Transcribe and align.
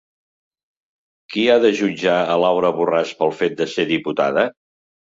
Qui 1.33 1.45
ha 1.47 1.59
de 1.67 1.71
jutjar 1.81 2.17
a 2.23 2.41
Laura 2.47 2.75
Borràs 2.81 3.17
pel 3.21 3.39
fet 3.45 3.59
de 3.63 3.71
ser 3.77 3.89
diputada? 3.97 4.51